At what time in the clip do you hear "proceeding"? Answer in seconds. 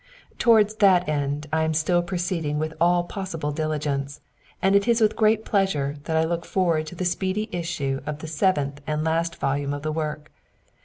2.01-2.57